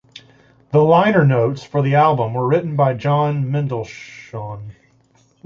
[0.71, 4.71] The liner notes for the album were written by John Mendelsohn.